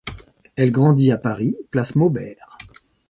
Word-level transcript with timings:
Elle 0.55 0.71
grandit 0.71 1.11
à 1.11 1.19
Paris, 1.19 1.55
place 1.69 1.93
Maubert. 1.93 2.57